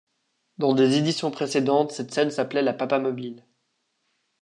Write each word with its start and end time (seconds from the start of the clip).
Dans 0.57 0.73
des 0.73 0.95
éditions 0.97 1.29
précédentes, 1.29 1.91
cette 1.91 2.11
scène 2.11 2.31
s'appelait 2.31 2.63
la 2.63 2.73
Papamobile. 2.73 3.45